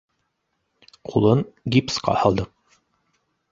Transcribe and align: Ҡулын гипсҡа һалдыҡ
Ҡулын 1.11 1.45
гипсҡа 1.77 2.17
һалдыҡ 2.25 2.81